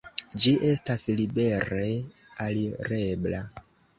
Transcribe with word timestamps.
Ĝi 0.43 0.53
estas 0.69 1.03
libere 1.19 1.83
alirebla. 2.47 3.45